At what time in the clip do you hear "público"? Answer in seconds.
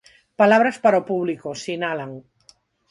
1.11-1.47